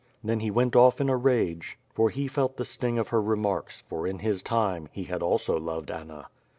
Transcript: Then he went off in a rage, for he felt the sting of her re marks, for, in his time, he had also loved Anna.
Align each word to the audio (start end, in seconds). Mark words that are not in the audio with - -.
Then 0.23 0.39
he 0.39 0.49
went 0.49 0.75
off 0.75 0.99
in 0.99 1.09
a 1.09 1.15
rage, 1.15 1.77
for 1.93 2.09
he 2.09 2.27
felt 2.27 2.57
the 2.57 2.65
sting 2.65 2.97
of 2.97 3.09
her 3.09 3.21
re 3.21 3.37
marks, 3.37 3.81
for, 3.81 4.07
in 4.07 4.17
his 4.17 4.41
time, 4.41 4.87
he 4.91 5.03
had 5.03 5.21
also 5.21 5.59
loved 5.59 5.91
Anna. 5.91 6.25